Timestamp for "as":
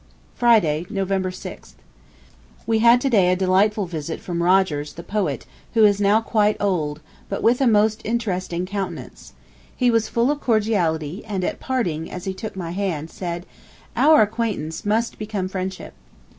12.09-12.25